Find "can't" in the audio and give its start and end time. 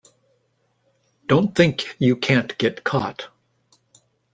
2.15-2.57